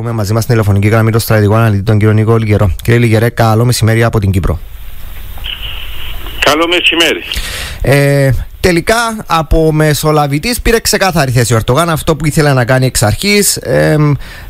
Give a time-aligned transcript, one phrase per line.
[0.00, 2.74] Έχουμε μαζί μας στην τηλεφωνική γραμμή τον στρατηγό αναλυτή, τον κύριο Νίκο Λιγερό.
[2.82, 4.58] Κύριε Λιγερέ, καλό μεσημέρι από την Κύπρο.
[6.44, 7.22] Καλό μεσημέρι.
[7.82, 11.90] Ε, τελικά από μεσολαβητής πήρε ξεκάθαρη θέση ο Ερτογάν.
[11.90, 13.56] Αυτό που ήθελε να κάνει εξ αρχής.
[13.56, 13.96] Ε,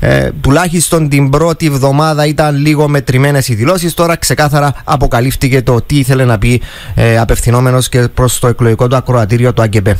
[0.00, 3.94] ε, τουλάχιστον την πρώτη εβδομάδα ήταν λίγο μετρημένες οι δηλώσεις.
[3.94, 6.62] Τώρα ξεκάθαρα αποκαλύφθηκε το τι ήθελε να πει
[6.94, 9.96] ε, απευθυνόμενος και προς το εκλογικό του ακροατήριο του ΑΚΕΠΕ.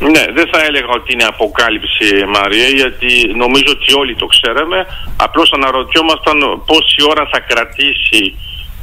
[0.00, 4.86] Ναι, δεν θα έλεγα ότι είναι αποκάλυψη Μαρία, γιατί νομίζω ότι όλοι το ξέραμε.
[5.16, 8.34] Απλώς αναρωτιόμασταν πόση ώρα θα κρατήσει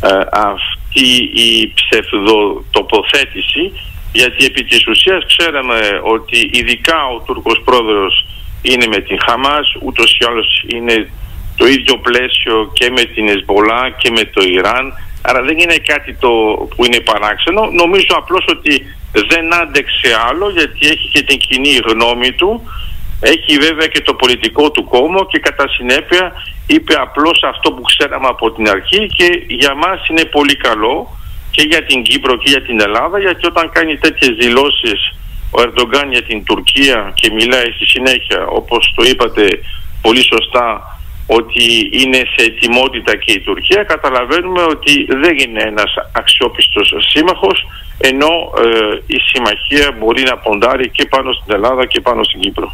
[0.02, 1.10] ε, αυτή
[1.48, 3.72] η ψευδοτοποθέτηση,
[4.14, 8.26] γιατί επί της ουσίας ξέραμε ότι ειδικά ο Τούρκος πρόεδρος
[8.62, 11.12] είναι με την Χαμάς, ούτως ή άλλως είναι
[11.58, 14.94] το ίδιο πλαίσιο και με την Εσβολά και με το Ιράν.
[15.22, 16.30] Άρα δεν είναι κάτι το
[16.76, 17.70] που είναι παράξενο.
[17.72, 18.96] Νομίζω απλώς ότι
[19.30, 22.62] δεν άντεξε άλλο γιατί έχει και την κοινή γνώμη του
[23.20, 26.34] έχει βέβαια και το πολιτικό του κόμμα και κατά συνέπεια
[26.68, 31.18] είπε απλώς αυτό που ξέραμε από την αρχή και για μας είναι πολύ καλό
[31.52, 35.00] και για την Κύπρο και για την Ελλάδα γιατί όταν κάνει τέτοιες δηλώσεις
[35.52, 39.46] ο Ερντογκάν για την Τουρκία και μιλάει στη συνέχεια όπως το είπατε
[40.02, 46.94] πολύ σωστά ότι είναι σε ετοιμότητα και η Τουρκία καταλαβαίνουμε ότι δεν είναι ένας αξιόπιστος
[47.10, 47.66] σύμμαχος
[47.98, 48.28] ενώ
[48.64, 52.72] ε, η συμμαχία μπορεί να ποντάρει και πάνω στην Ελλάδα και πάνω στην Κύπρο.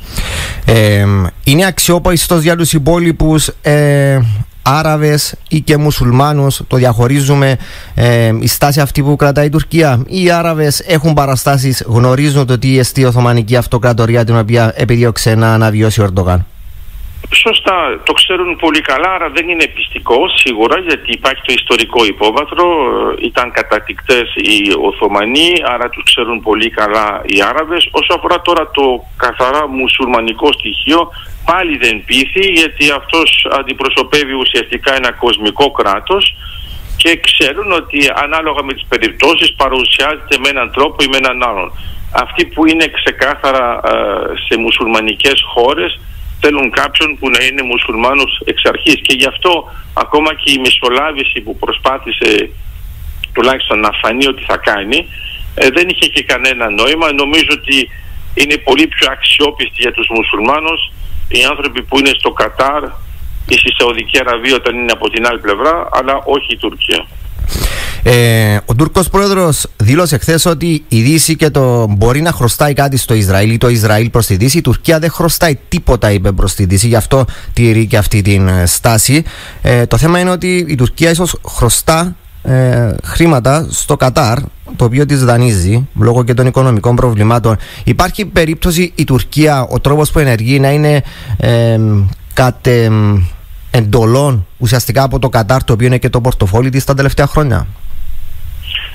[0.66, 1.06] Ε,
[1.44, 4.20] είναι αξιόπιστος για τους υπόλοιπους ε,
[4.64, 7.58] Άραβες ή και μουσουλμάνους; Το διαχωρίζουμε
[7.96, 12.60] ε, η στάση αυτή που κρατάει η Τουρκία ή οι Άραβες έχουν παραστάσεις γνωρίζουν το
[12.60, 16.46] τι εστί η Οθωμανική Αυτοκρατορία την οποία επιδίωξε να αναβιώσει ο Ερντογάν
[17.34, 22.66] Σωστά, το ξέρουν πολύ καλά, άρα δεν είναι πιστικό σίγουρα γιατί υπάρχει το ιστορικό υπόβαθρο.
[23.20, 27.90] Ε, ήταν κατατικτές οι Οθωμανοί, άρα τους ξέρουν πολύ καλά οι Άραβες.
[27.92, 31.10] Όσο αφορά τώρα το καθαρά μουσουλμανικό στοιχείο,
[31.46, 36.36] πάλι δεν πείθει γιατί αυτός αντιπροσωπεύει ουσιαστικά ένα κοσμικό κράτος
[36.98, 41.72] και ξέρουν ότι ανάλογα με τις περιπτώσεις παρουσιάζεται με έναν τρόπο ή με έναν άλλον.
[42.14, 43.92] Αυτοί που είναι ξεκάθαρα ε,
[44.46, 46.00] σε μουσουλμανικές χώρες
[46.42, 49.52] θέλουν κάποιον που να είναι μουσουλμάνος εξ αρχής και γι' αυτό
[49.94, 52.50] ακόμα και η μεσολάβηση που προσπάθησε
[53.34, 55.00] τουλάχιστον να φανεί ότι θα κάνει
[55.56, 57.90] ε, δεν είχε και κανένα νόημα νομίζω ότι
[58.34, 60.92] είναι πολύ πιο αξιόπιστη για τους μουσουλμάνους
[61.28, 62.84] οι άνθρωποι που είναι στο Κατάρ
[63.48, 67.06] ή στη Σαουδική Αραβία όταν είναι από την άλλη πλευρά αλλά όχι η Τουρκία.
[68.04, 72.98] Ε, ο Τούρκος πρόεδρος δήλωσε χθες ότι η Δύση και το μπορεί να χρωστάει κάτι
[72.98, 74.58] στο Ισραήλ ή το Ισραήλ προς τη Δύση.
[74.58, 78.48] Η Τουρκία δεν χρωστάει τίποτα είπε προς τη Δύση, γι' αυτό τηρεί και αυτή την
[78.48, 79.24] ε, στάση.
[79.62, 84.40] Ε, το θέμα είναι ότι η Τουρκία ίσως χρωστά ε, χρήματα στο Κατάρ,
[84.76, 87.58] το οποίο της δανείζει λόγω και των οικονομικών προβλημάτων.
[87.84, 91.04] Υπάρχει περίπτωση η Τουρκία, ο τρόπος που ενεργεί να είναι
[91.38, 91.80] ε,
[92.34, 92.90] κατε
[93.72, 97.68] εντολών ουσιαστικά από το Κατάρ, το οποίο είναι και το πορτοφόλι της τα τελευταία χρόνια.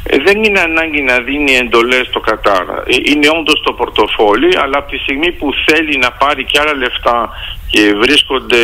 [0.09, 2.69] Ε, δεν είναι ανάγκη να δίνει εντολές στο Κατάρ.
[2.69, 6.75] Ε, είναι όντως το πορτοφόλι, αλλά από τη στιγμή που θέλει να πάρει και άλλα
[6.75, 7.31] λεφτά
[7.71, 8.63] και βρίσκονται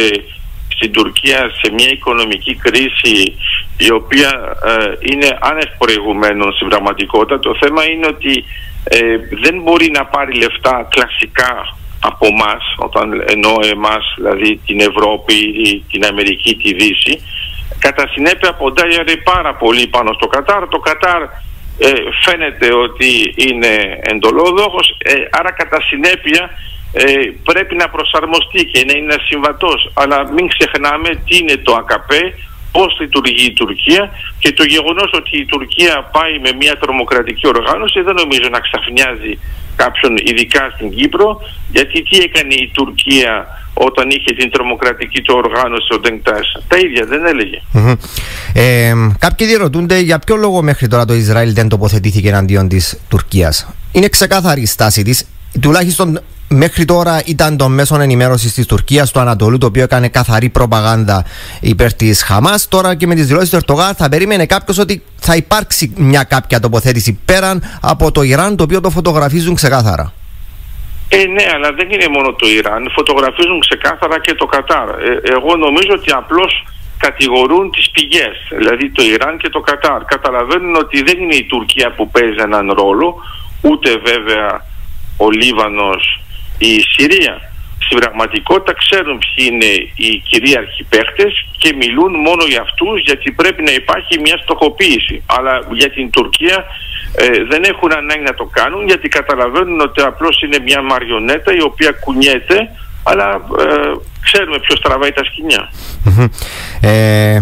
[0.68, 3.36] στην Τουρκία σε μια οικονομική κρίση
[3.76, 4.30] η οποία
[4.64, 8.44] ε, είναι άνευ προηγουμένων στην πραγματικότητα, το θέμα είναι ότι
[9.42, 15.34] δεν μπορεί να πάρει λεφτά κλασικά από εμάς, όταν εννοώ εμάς, δηλαδή την Ευρώπη,
[15.90, 17.20] την Αμερική, τη Δύση,
[17.78, 20.68] κατά συνέπεια ποντάει πάρα πολύ πάνω στο Κατάρ.
[20.68, 21.22] Το Κατάρ
[21.78, 21.92] ε,
[22.24, 26.50] φαίνεται ότι είναι εντολόδοχος, ε, άρα κατά συνέπεια
[26.92, 27.04] ε,
[27.42, 29.90] πρέπει να προσαρμοστεί και να είναι συμβατός.
[29.94, 32.10] Αλλά μην ξεχνάμε τι είναι το ΑΚΠ,
[32.72, 38.00] πώς λειτουργεί η Τουρκία και το γεγονός ότι η Τουρκία πάει με μια τρομοκρατική οργάνωση
[38.00, 39.38] δεν νομίζω να ξαφνιάζει
[39.76, 41.40] κάποιον ειδικά στην Κύπρο
[41.72, 46.46] γιατί τι έκανε η Τουρκία όταν είχε την τρομοκρατική του οργάνωση ο Ντεγκτάς.
[46.68, 47.58] Τα ίδια δεν ελεγε
[48.52, 53.74] Ε, κάποιοι διερωτούνται για ποιο λόγο μέχρι τώρα το Ισραήλ δεν τοποθετήθηκε εναντίον της Τουρκίας.
[53.92, 55.26] Είναι ξεκάθαρη η στάση της.
[55.60, 56.20] Τουλάχιστον
[56.54, 61.24] Μέχρι τώρα ήταν το μέσο ενημέρωσης της Τουρκίας του Ανατολού, το οποίο έκανε καθαρή προπαγάνδα
[61.60, 62.68] υπέρ της Χαμάς.
[62.68, 66.60] Τώρα και με τις δηλώσεις του Ερτογά θα περίμενε κάποιος ότι θα υπάρξει μια κάποια
[66.60, 70.12] τοποθέτηση πέραν από το Ιράν, το οποίο το φωτογραφίζουν ξεκάθαρα.
[71.14, 72.90] Ε, ναι, αλλά δεν είναι μόνο το Ιράν.
[72.94, 74.88] Φωτογραφίζουν ξεκάθαρα και το Κατάρ.
[74.88, 76.64] Ε, εγώ νομίζω ότι απλώς
[76.98, 80.04] κατηγορούν τις πηγές, δηλαδή το Ιράν και το Κατάρ.
[80.04, 83.16] Καταλαβαίνουν ότι δεν είναι η Τουρκία που παίζει έναν ρόλο,
[83.62, 84.64] ούτε βέβαια
[85.16, 86.20] ο Λίβανος
[86.58, 87.34] η Συρία.
[87.84, 93.62] Στην πραγματικότητα ξέρουν ποιοι είναι οι κυρίαρχοι παίχτες και μιλούν μόνο για αυτούς γιατί πρέπει
[93.62, 95.22] να υπάρχει μια στοχοποίηση.
[95.26, 96.64] Αλλά για την Τουρκία
[97.14, 101.62] ε, δεν έχουν ανάγκη να το κάνουν γιατί καταλαβαίνουν ότι απλώς είναι μια μαριονέτα η
[101.62, 102.68] οποία κουνιέται
[103.02, 105.70] αλλά ε, ξέρουμε ποιος τραβάει τα σκηνιά.
[106.80, 107.40] Ε,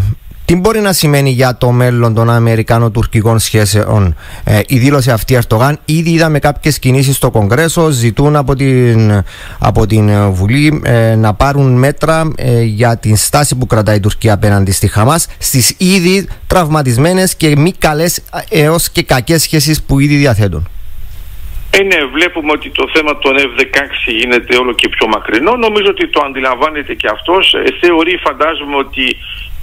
[0.51, 5.79] τι μπορεί να σημαίνει για το μέλλον των Αμερικάνο-Τουρκικών σχέσεων; Ε, η δήλωση αυτή Ερτογάν.
[5.85, 9.25] Ήδη είδαμε κάποιες κινήσεις στο Κογκρέσο, ζητούν από την,
[9.61, 14.33] από την Βουλή ε, να πάρουν μέτρα ε, για την στάση που κρατάει η Τουρκία
[14.33, 20.15] απέναντι στη Χαμάς στις ήδη τραυματισμένες και μη καλές έως και κακές σχέσεις που ήδη
[20.15, 20.69] διαθέτουν.
[21.71, 25.57] Ε, ναι, βλέπουμε ότι το θέμα των F-16 γίνεται όλο και πιο μακρινό.
[25.57, 27.55] Νομίζω ότι το αντιλαμβάνεται και αυτός.
[27.55, 29.17] Ε, θεωρεί, φαντάζομαι, ότι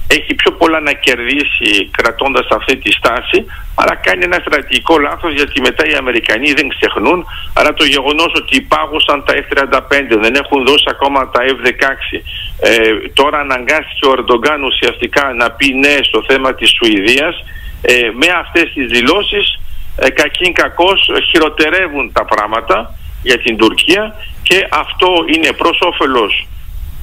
[0.07, 3.45] έχει πιο πολλά να κερδίσει κρατώντας αυτή τη στάση
[3.75, 7.25] αλλά κάνει ένα στρατηγικό λάθος γιατί μετά οι Αμερικανοί δεν ξεχνούν.
[7.53, 9.81] Αλλά το γεγονός ότι υπάγουσαν τα F-35
[10.21, 12.21] δεν έχουν δώσει ακόμα τα F-16
[12.59, 12.69] ε,
[13.13, 17.35] τώρα αναγκάστηκε ο Ερντογκάν ουσιαστικά να πει ναι στο θέμα της Σουηδίας
[17.81, 19.59] ε, με αυτές τις δηλώσεις
[19.95, 22.93] ε, κακήν κακώς χειροτερεύουν τα πράγματα
[23.23, 26.47] για την Τουρκία και αυτό είναι προς όφελος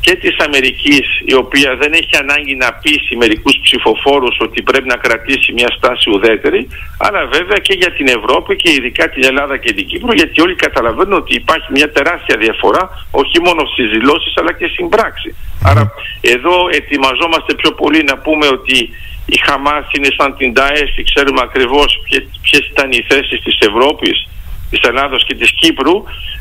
[0.05, 4.99] και της Αμερικής η οποία δεν έχει ανάγκη να πείσει μερικούς ψηφοφόρους ότι πρέπει να
[5.05, 6.61] κρατήσει μια στάση ουδέτερη
[6.99, 10.55] αλλά βέβαια και για την Ευρώπη και ειδικά την Ελλάδα και την Κύπρο γιατί όλοι
[10.55, 15.29] καταλαβαίνουν ότι υπάρχει μια τεράστια διαφορά όχι μόνο στις δηλώσεις αλλά και στην πράξη.
[15.71, 15.85] Άρα
[16.21, 18.77] εδώ ετοιμαζόμαστε πιο πολύ να πούμε ότι
[19.27, 21.89] η Χαμάς είναι σαν την ΤΑΕΣ ξέρουμε ακριβώς
[22.43, 24.17] ποιες ήταν οι θέσεις της Ευρώπης
[24.75, 25.97] της Ελλάδος και της Κύπρου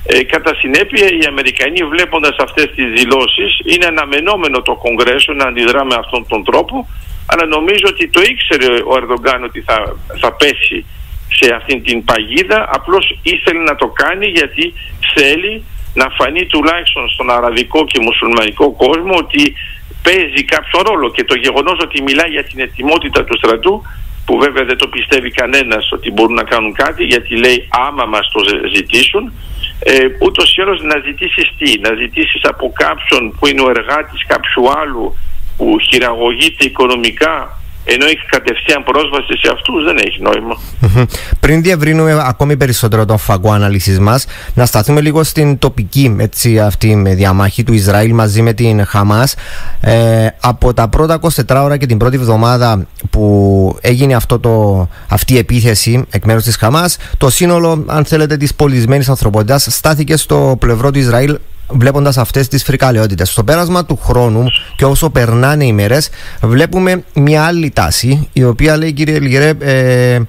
[0.05, 5.85] ε, κατά συνέπεια οι Αμερικανοί βλέποντας αυτές τις δηλώσεις είναι αναμενόμενο το Κογκρέσο να αντιδρά
[5.85, 6.75] με αυτόν τον τρόπο
[7.31, 10.85] αλλά νομίζω ότι το ήξερε ο Ερδογκάν ότι θα, θα πέσει
[11.37, 14.73] σε αυτήν την παγίδα απλώς ήθελε να το κάνει γιατί
[15.15, 15.63] θέλει
[15.93, 19.53] να φανεί τουλάχιστον στον αραβικό και μουσουλμανικό κόσμο ότι
[20.03, 23.83] παίζει κάποιο ρόλο και το γεγονός ότι μιλάει για την ετοιμότητα του στρατού
[24.25, 28.31] που βέβαια δεν το πιστεύει κανένας ότι μπορούν να κάνουν κάτι γιατί λέει άμα μας
[28.31, 28.39] το
[28.75, 29.33] ζητήσουν
[29.79, 34.25] ε, ούτως ή άλλως να ζητήσεις τι, να ζητήσεις από κάποιον που είναι ο εργάτης
[34.27, 35.15] κάποιου άλλου
[35.57, 40.55] που χειραγωγείται οικονομικά ενώ έχει κατευθείαν πρόσβαση σε αυτούς, δεν έχει νόημα.
[41.39, 46.95] Πριν διευρύνουμε ακόμη περισσότερο τον φαγκό αναλύση μας, να σταθούμε λίγο στην τοπική έτσι, αυτή
[46.95, 49.35] με διαμάχη του Ισραήλ μαζί με την Χαμάς.
[49.81, 55.33] Ε, από τα πρώτα 24 ώρα και την πρώτη εβδομάδα που έγινε αυτό το, αυτή
[55.33, 60.55] η επίθεση εκ μέρους της Χαμάς, το σύνολο, αν θέλετε, της πολιτισμένης ανθρωπότητας στάθηκε στο
[60.59, 61.37] πλευρό του Ισραήλ
[61.73, 63.29] βλέποντας αυτές τις φρικαλαιότητες.
[63.29, 66.09] Στο πέρασμα του χρόνου και όσο περνάνε οι μέρες,
[66.41, 70.21] βλέπουμε μια άλλη τάση, η οποία λέει, κύριε Λιγερέ, ε, ε,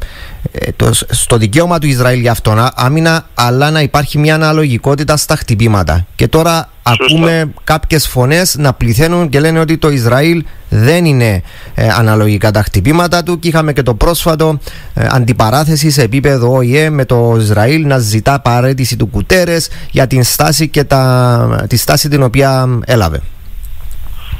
[0.76, 6.06] το, στο δικαίωμα του Ισραήλ για αυτόν άμυνα, αλλά να υπάρχει μια αναλογικότητα στα χτυπήματα.
[6.14, 11.42] Και τώρα ακούμε κάποιες φωνές να πληθαίνουν και λένε ότι το Ισραήλ δεν είναι
[11.74, 14.58] ε, αναλογικά τα χτυπήματα του και είχαμε και το πρόσφατο
[14.94, 20.22] ε, αντιπαράθεση σε επίπεδο ΟΗΕ με το Ισραήλ να ζητά παρέτηση του Κουτέρες για την
[20.22, 23.20] στάση και τα, τη στάση την οποία έλαβε.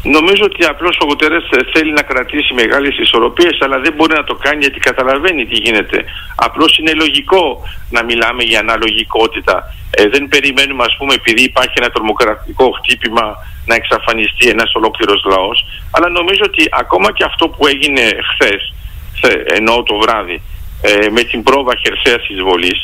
[0.04, 1.38] Νομίζω ότι απλώς ο Γουτερέ
[1.72, 6.04] θέλει να κρατήσει μεγάλες ισορροπίες, αλλά δεν μπορεί να το κάνει γιατί καταλαβαίνει τι γίνεται.
[6.36, 9.74] Απλώς είναι λογικό να μιλάμε για αναλογικότητα.
[9.90, 13.36] Ε, δεν περιμένουμε, ας πούμε, επειδή υπάρχει ένα τρομοκρατικό χτύπημα
[13.66, 15.64] να εξαφανιστεί ένας ολόκληρος λαός.
[15.90, 18.74] Αλλά νομίζω ότι ακόμα και αυτό που έγινε χθες,
[19.44, 20.42] εννοώ το βράδυ,
[20.82, 22.74] ε, με την πρόβα χερσαία εισβολή,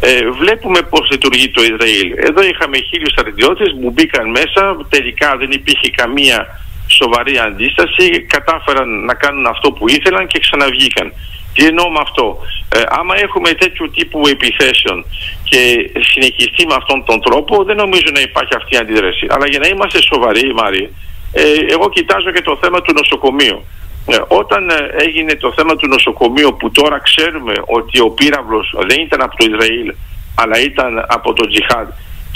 [0.00, 2.12] ε, βλέπουμε πώς λειτουργεί το Ισραήλ.
[2.16, 6.46] Εδώ είχαμε χίλιους στρατιώτες που μπήκαν μέσα, τελικά δεν υπήρχε καμία
[6.88, 11.12] σοβαρή αντίσταση, κατάφεραν να κάνουν αυτό που ήθελαν και ξαναβγήκαν.
[11.54, 12.38] Τι εννοώ με αυτό;
[12.74, 15.04] Ε, άμα έχουμε τέτοιου τύπου επιθέσεων
[15.44, 19.26] και συνεχιστεί με αυτόν τον τρόπο, δεν νομίζω να υπάρχει αυτή η αντίδραση.
[19.30, 20.94] Αλλά για να είμαστε σοβαροί, Μάρι,
[21.32, 21.42] ε,
[21.74, 23.64] εγώ κοιτάζω και το θέμα του νοσοκομείου.
[24.06, 29.00] Ε, όταν ε, έγινε το θέμα του νοσοκομείου που τώρα ξέρουμε ότι ο πύραυλος δεν
[29.00, 29.94] ήταν από το Ισραήλ
[30.34, 31.88] αλλά ήταν από το Τζιχάντ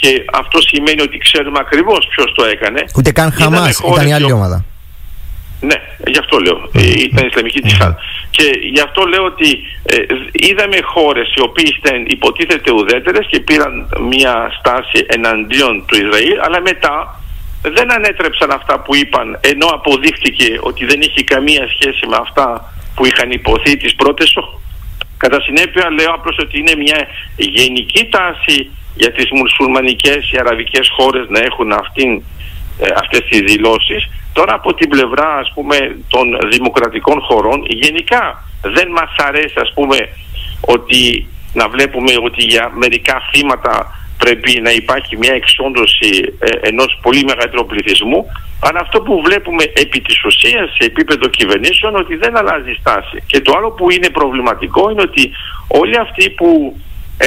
[0.02, 2.80] και αυτό σημαίνει ότι ξέρουμε ακριβώς ποιος το έκανε.
[2.98, 4.64] Ούτε καν Χαμάς, ήταν η άλλη ομάδα.
[5.60, 5.78] Ναι,
[6.12, 6.58] γι' αυτό λέω.
[6.74, 6.80] Mm.
[7.08, 7.94] Ήταν Ισλαμική mm.
[8.30, 9.48] Και γι' αυτό λέω ότι
[9.82, 9.96] ε,
[10.32, 13.72] είδαμε χώρες οι οποίες ήταν υποτίθεται ουδέτερες και πήραν
[14.10, 17.20] μια στάση εναντίον του Ισραήλ, αλλά μετά
[17.62, 23.06] δεν ανέτρεψαν αυτά που είπαν, ενώ αποδείχτηκε ότι δεν είχε καμία σχέση με αυτά που
[23.06, 24.34] είχαν υποθεί τις πρώτες
[25.22, 27.06] Κατά συνέπεια λέω απλώς ότι είναι μια
[27.36, 32.22] γενική τάση για τις μουσουλμανικές ή αραβικές χώρες να έχουν αυτήν,
[32.78, 34.08] ε, αυτές τις δηλώσεις.
[34.32, 35.76] Τώρα από την πλευρά ας πούμε
[36.08, 39.96] των δημοκρατικών χωρών γενικά δεν μας αρέσει ας πούμε
[40.60, 43.74] ότι να βλέπουμε ότι για μερικά θύματα
[44.18, 48.26] πρέπει να υπάρχει μια εξόντωση ε, ενός πολύ μεγαλύτερου πληθυσμού.
[48.66, 53.16] Αλλά αυτό που βλέπουμε επί της ουσίας σε επίπεδο κυβερνήσεων ότι δεν αλλάζει στάση.
[53.26, 55.30] Και το άλλο που είναι προβληματικό είναι ότι
[55.68, 56.76] όλοι αυτοί που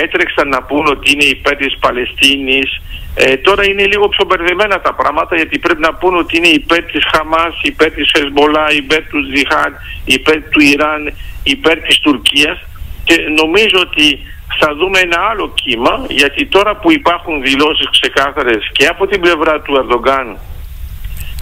[0.03, 2.81] έτρεξαν να πούν ότι είναι υπέρ της Παλαιστίνης.
[3.15, 6.83] Ε, τώρα είναι λίγο πιο μπερδεμένα τα πράγματα γιατί πρέπει να πούνε ότι είναι υπέρ
[6.83, 9.71] της Χαμάς, υπέρ της Χεσμολά, υπέρ τους Ζιχάν,
[10.05, 12.57] υπέρ του Ιράν, υπέρ της Τουρκίας.
[13.03, 14.19] Και νομίζω ότι
[14.59, 19.61] θα δούμε ένα άλλο κύμα γιατί τώρα που υπάρχουν δηλώσεις ξεκάθαρες και από την πλευρά
[19.61, 20.37] του Ερδογκάν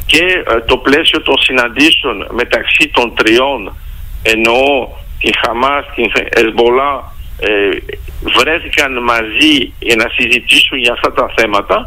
[0.05, 3.75] και ε, το πλαίσιο των συναντήσεων μεταξύ των τριών
[4.23, 4.87] εννοώ
[5.19, 7.69] την Χαμάς, την Εσμπολά ε,
[8.37, 11.77] βρέθηκαν μαζί για να συζητήσουν για αυτά τα θέματα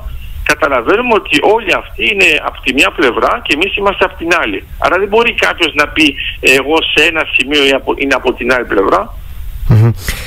[0.50, 4.58] καταλαβαίνουμε ότι όλοι αυτοί είναι από τη μια πλευρά και εμείς είμαστε από την άλλη.
[4.78, 7.62] Άρα δεν μπορεί κάποιος να πει εγώ σε ένα σημείο
[8.02, 9.00] είναι από την άλλη πλευρά.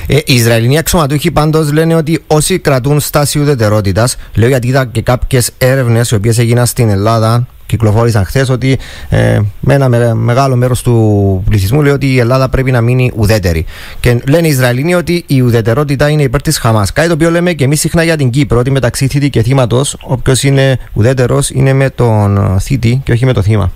[0.07, 5.01] Ε, οι Ισραηλινοί αξιωματούχοι πάντως λένε ότι όσοι κρατούν στάση ουδετερότητας, λέω γιατί είδα και
[5.01, 10.81] κάποιες έρευνες οι οποίες έγιναν στην Ελλάδα κυκλοφόρησαν χθες ότι ε, με ένα μεγάλο μέρος
[10.81, 13.65] του πληθυσμού λέει ότι η Ελλάδα πρέπει να μείνει ουδέτερη.
[13.99, 16.93] Και λένε οι Ισραηλοί ότι η ουδετερότητα είναι υπέρ της Χαμάς.
[16.93, 19.97] Κάτι το οποίο λέμε και εμείς συχνά για την Κύπρο, ότι μεταξύ θήτη και θύματος,
[20.01, 23.71] όποιος είναι ουδέτερος είναι με τον θήτη και όχι με το θύμα.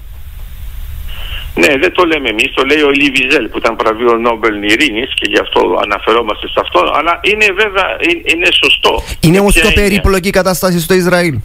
[1.56, 5.14] Ναι, δεν το λέμε εμείς, το λέει ο Ελί Βιζέλ που ήταν βραβείο Νόμπελ Ειρήνης
[5.14, 6.80] και γι' αυτό αναφερόμαστε σε αυτό.
[6.98, 7.88] Αλλά είναι βέβαια
[8.34, 9.04] είναι, σωστό.
[9.20, 11.36] Είναι όμως πιο περίπλοκη η κατάσταση στο Ισραήλ.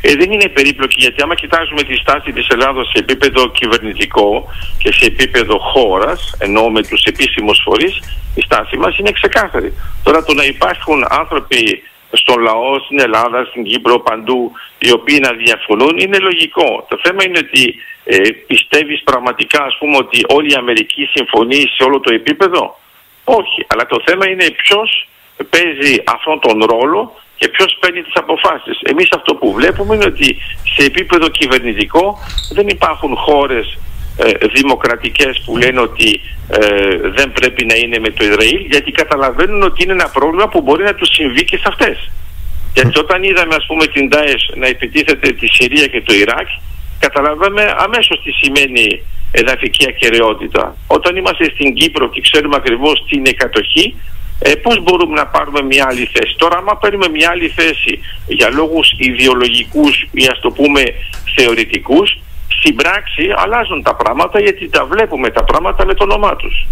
[0.00, 4.92] Ε, δεν είναι περίπλοκη γιατί άμα κοιτάζουμε τη στάση της Ελλάδος σε επίπεδο κυβερνητικό και
[4.92, 8.00] σε επίπεδο χώρας, ενώ με τους επίσημους φορείς,
[8.34, 9.72] η στάση μας είναι ξεκάθαρη.
[10.02, 15.32] Τώρα το να υπάρχουν άνθρωποι στον λαό, στην Ελλάδα, στην Κύπρο, παντού, οι οποίοι να
[15.32, 16.86] διαφωνούν, είναι λογικό.
[16.88, 18.16] Το θέμα είναι ότι ε,
[18.46, 22.80] πιστεύεις πραγματικά, ας πούμε, ότι όλη η Αμερική συμφωνεί σε όλο το επίπεδο;
[23.24, 25.08] Όχι, αλλά το θέμα είναι ποιος
[25.50, 28.76] παίζει αυτόν τον ρόλο και ποιος παίρνει τις αποφάσεις.
[28.92, 30.28] Εμείς αυτό που βλέπουμε είναι ότι
[30.74, 32.18] σε επίπεδο κυβερνητικό
[32.52, 33.78] δεν υπάρχουν χώρες
[34.16, 39.62] ε, δημοκρατικές που λένε ότι ε, δεν πρέπει να είναι με το Ισραήλ γιατί καταλαβαίνουν
[39.62, 42.10] ότι είναι ένα πρόβλημα που μπορεί να τους συμβεί και σε αυτές.
[42.74, 46.48] Γιατί όταν είδαμε ας πούμε την ΤΑΕΣ να επιτίθεται τη Συρία και το Ιράκ
[46.98, 50.76] καταλαβαίνουμε αμέσως τι σημαίνει εδαφική ακαιρεότητα.
[50.86, 53.94] Όταν είμαστε στην Κύπρο και ξέρουμε ακριβώς τι είναι κατοχή
[54.42, 57.92] ε, πώς μπορούμε να πάρουμε μια άλλη θέση; Τώρα άμα παίρνουμε μια άλλη θέση
[58.26, 60.82] για λόγους ιδεολογικούς ή ας το πούμε
[61.36, 62.18] θεωρητικούς,
[62.58, 66.66] στην πράξη αλλάζουν τα πράγματα γιατί τα βλέπουμε τα πράγματα με το όνομά τους.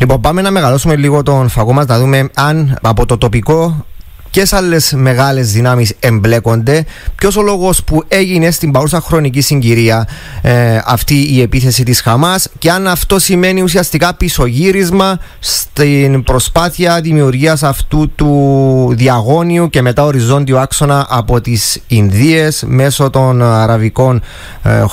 [0.00, 3.86] Λοιπόν, πάμε να μεγαλώσουμε λίγο τον φαγό μας, να δούμε αν από το τοπικό
[4.30, 10.08] ποιες άλλες μεγάλες δυνάμεις εμπλέκονται, ποιος ο λόγος που έγινε στην παρούσα χρονική συγκυρία
[10.42, 17.62] ε, αυτή η επίθεση της Χαμάς και αν αυτό σημαίνει ουσιαστικά πισωγύρισμα στην προσπάθεια δημιουργίας
[17.62, 24.22] αυτού του διαγώνιου και μετά οριζόντιου άξονα από τις Ινδίες μέσω των αραβικών
[24.62, 24.84] ε,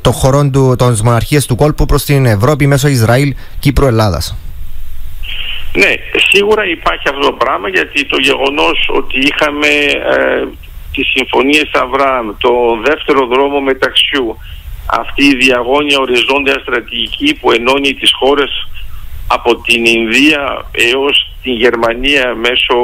[0.00, 4.34] των χωρών του, των μοναρχίες του κόλπου προς την Ευρώπη μέσω Ισραήλ, Κύπρο, Ελλάδας.
[5.74, 5.94] Ναι,
[6.30, 9.68] σίγουρα υπάρχει αυτό το πράγμα γιατί το γεγονός ότι είχαμε
[10.16, 10.48] ε,
[10.92, 12.52] τις συμφωνίες Αβραάμ, το
[12.84, 14.38] δεύτερο δρόμο μεταξιού,
[14.86, 18.68] αυτή η διαγώνια οριζόντια στρατηγική που ενώνει τις χώρες
[19.26, 22.74] από την Ινδία έως την Γερμανία μέσω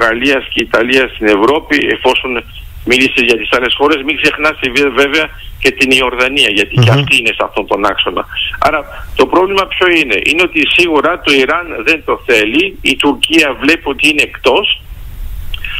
[0.00, 2.44] Γαλλίας και Ιταλίας στην Ευρώπη εφόσον
[2.84, 4.02] μίλησε για τις άλλες χώρες.
[4.02, 4.58] Μην ξεχνάς
[4.94, 5.26] βέβαια
[5.58, 6.48] και την Ιορδανία
[6.82, 8.26] και αυτή είναι σε αυτόν τον άξονα.
[8.58, 12.78] Άρα το πρόβλημα ποιο είναι; Είναι ότι σίγουρα το Ιράν δεν το θέλει.
[12.80, 14.80] Η Τουρκία βλέπει ότι είναι εκτός.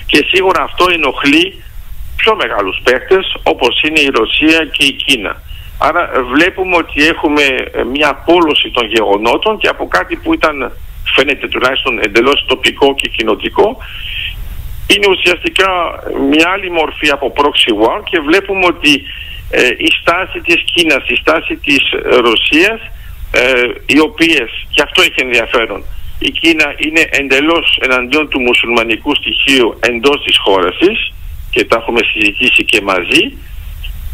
[0.07, 1.63] Και σίγουρα αυτό ενοχλεί
[2.17, 5.43] πιο μεγάλους παίκτες όπως είναι η Ρωσία και η Κίνα.
[5.79, 7.45] Άρα βλέπουμε ότι έχουμε
[7.93, 10.73] μια πόλωση των γεγονότων και από κάτι που ήταν
[11.15, 13.77] φαίνεται τουλάχιστον εντελώς τοπικό και κοινοτικό
[14.93, 15.71] είναι ουσιαστικά
[16.31, 19.03] μια άλλη μορφή από proxy war και βλέπουμε ότι
[19.51, 21.83] ε, η στάση της Κίνας, η στάση της
[22.27, 22.81] Ρωσίας
[23.33, 25.85] ε, οι οποίες, και αυτό έχει ενδιαφέρον
[26.19, 31.13] η Κίνα είναι εντελώς εναντίον του μουσουλμανικού στοιχείου εντός της χώρας της
[31.51, 33.23] και τα έχουμε συζητήσει και μαζί.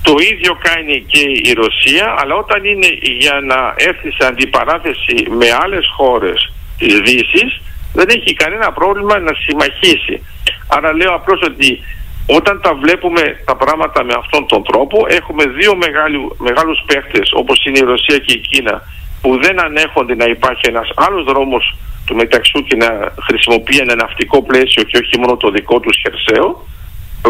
[0.02, 5.47] Το ίδιο κάνει και η Ρωσία αλλά όταν είναι για να έρθει σε αντιπαράθεση με
[5.62, 7.61] άλλες χώρες της Δύσης
[7.93, 10.26] δεν έχει κανένα πρόβλημα να συμμαχίσει
[10.68, 11.80] Άρα λέω απλώς ότι
[12.26, 17.64] όταν τα βλέπουμε τα πράγματα με αυτόν τον τρόπο έχουμε δύο μεγάλου, μεγάλους παίχτες όπως
[17.64, 18.83] είναι η Ρωσία και η Κίνα
[19.21, 24.42] που δεν ανέχονται να υπάρχει ένας άλλος δρόμος του μεταξύ και να χρησιμοποιεί ένα ναυτικό
[24.42, 26.66] πλαίσιο και όχι μόνο το δικό τους χερσαίο.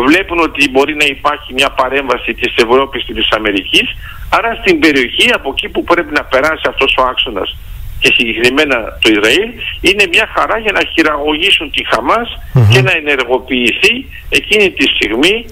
[0.06, 3.96] Βλέπουν ότι μπορεί να υπάρχει μια παρέμβαση της Ευρώπης και της Αμερικής.
[4.30, 7.56] Άρα στην περιοχή από εκεί που πρέπει να περάσει αυτός ο άξονας
[8.04, 12.28] και συγκεκριμένα το Ισραήλ είναι μια χαρά για να χειραγωγήσουν τη χαμας
[12.72, 13.94] και να ενεργοποιηθεί
[14.28, 15.44] εκείνη τη στιγμή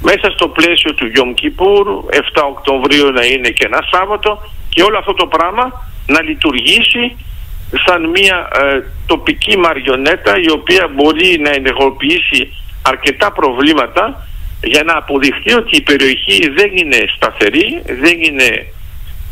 [0.00, 4.30] μέσα στο πλαίσιο του Γιομ Κιπούρ 7 Οκτωβρίου να είναι και ένα Σάββατο
[4.68, 5.64] και όλο αυτό το πράγμα
[6.06, 7.16] να λειτουργήσει
[7.86, 12.40] σαν μια ε, τοπική μαριονέτα η οποία μπορεί να ενεργοποιήσει
[12.82, 14.26] αρκετά προβλήματα
[14.62, 18.66] για να αποδειχθεί ότι η περιοχή δεν είναι σταθερή, δεν είναι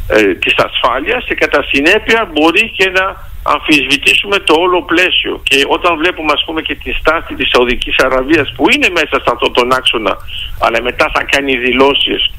[0.08, 3.04] ε, της ασφάλειας και κατά συνέπεια μπορεί και να
[3.42, 5.40] αμφισβητήσουμε το όλο πλαίσιο.
[5.42, 9.30] Και όταν βλέπουμε ας πούμε και τη στάση της Σαουδικής Αραβίας που είναι μέσα σε
[9.32, 10.16] αυτόν τον άξονα
[10.58, 12.30] αλλά μετά θα κάνει δηλώσεις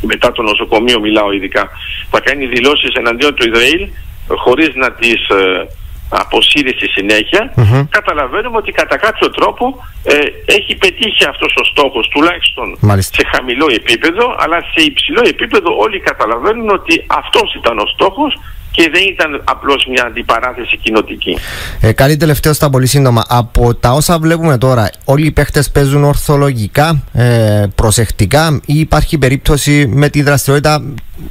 [0.00, 1.70] μετά το νοσοκομείο μιλάω ειδικά
[2.10, 3.88] θα κάνει δηλώσεις εναντίον του Ισραήλ
[4.28, 5.66] χωρίς να τις ε,
[6.08, 7.52] αποσύρει στη συνεχεια
[7.90, 9.64] καταλαβαίνουμε ότι κατά κάποιο τρόπο
[10.04, 16.00] ε, έχει πετύχει αυτός ο στόχος τουλάχιστον σε χαμηλό επίπεδο αλλά σε υψηλό επίπεδο όλοι
[16.00, 18.38] καταλαβαίνουν ότι αυτός ήταν ο στόχος
[18.78, 21.38] και δεν ήταν απλώς μια αντιπαράθεση κοινοτική.
[21.80, 23.24] Ε, καλή τελευταίο στα πολύ σύντομα.
[23.28, 29.86] Από τα όσα βλέπουμε τώρα, όλοι οι παίχτες παίζουν ορθολογικά, ε, προσεκτικά, ή υπάρχει περίπτωση
[29.86, 30.82] με τη δραστηριότητα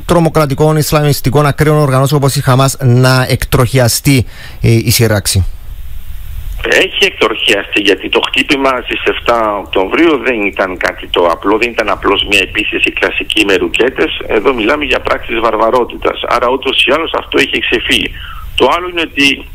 [0.05, 4.25] τρομοκρατικών Ισλαμιστικών ακραίων οργανώσεων όπως η Χαμάς να εκτροχιαστεί
[4.61, 5.45] ε, η σύραξη.
[6.65, 11.89] Έχει εκτορχιαστεί γιατί το χτύπημα στις 7 Οκτωβρίου δεν ήταν κάτι το απλό, δεν ήταν
[11.89, 14.21] απλώς μια επίθεση κλασική με ρουκέτες.
[14.27, 16.21] Εδώ μιλάμε για πράξεις βαρβαρότητας.
[16.27, 18.13] Άρα ούτως ή άλλως αυτό έχει ξεφύγει.
[18.55, 19.45] Το άλλο είναι ότι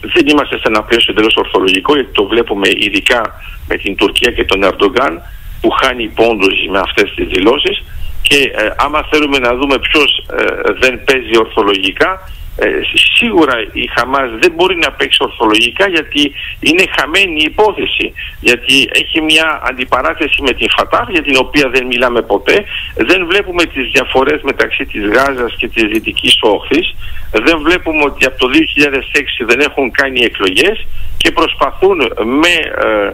[0.00, 3.34] δεν είμαστε σε ένα πλαίσιο εντελώς ορθολογικό γιατί το βλέπουμε ειδικά
[3.68, 5.22] με την Τουρκία και τον Ερντογκάν
[5.60, 7.84] που χάνει πόντους με αυτές τις δηλώσεις
[8.22, 10.44] και ε, άμα θέλουμε να δούμε ποιος ε,
[10.80, 12.80] δεν παίζει ορθολογικά ε,
[13.16, 18.12] σίγουρα η Χαμάς δεν μπορεί να παίξει ορθολογικά γιατί είναι χαμένη η υπόθεση.
[18.40, 22.64] Γιατί έχει μια αντιπαράθεση με την Φατάχ για την οποία δεν μιλάμε ποτέ.
[22.94, 26.94] Δεν βλέπουμε τις διαφορές μεταξύ της Γάζας και της Δυτικής Όχθης.
[27.32, 30.86] Δεν βλέπουμε ότι από το 2006 δεν έχουν κάνει εκλογές
[31.16, 32.54] και προσπαθούν με
[32.86, 33.10] ε,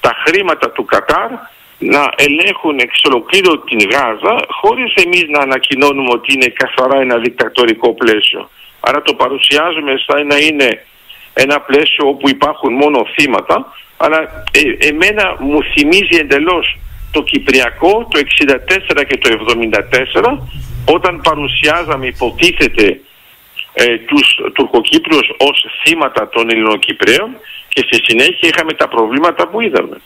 [0.00, 1.30] τα χρήματα του Κατάρ
[1.78, 7.94] να ελέγχουν εξ ολοκλήρου την Γάζα χωρίς εμείς να ανακοινώνουμε ότι είναι καθαρά ένα δικτατορικό
[7.94, 8.50] πλαίσιο.
[8.80, 10.84] Άρα το παρουσιάζουμε σαν να είναι
[11.32, 13.56] ένα πλαίσιο όπου υπάρχουν μόνο θύματα
[13.96, 14.18] αλλά
[14.52, 16.78] ε, εμένα μου θυμίζει εντελώς
[17.10, 18.20] το Κυπριακό το
[18.98, 19.28] 64 και το
[20.14, 20.38] 74
[20.84, 23.00] όταν παρουσιάζαμε υποτίθεται
[23.72, 27.30] ε, τους Τουρκοκύπριους ως θύματα των Ελληνοκυπρέων
[27.68, 29.96] και στη συνέχεια είχαμε τα προβλήματα που είδαμε.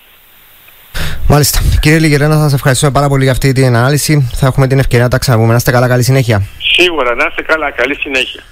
[1.28, 1.60] Μάλιστα.
[1.80, 4.30] Κύριε Λιγερένα, θα σας ευχαριστούμε πάρα πολύ για αυτή την ανάλυση.
[4.34, 5.48] Θα έχουμε την ευκαιρία να τα ξαναπούμε.
[5.48, 6.46] Να είστε καλά, καλή συνέχεια.
[6.76, 8.42] Σίγουρα, να είστε καλά, καλή συνέχεια.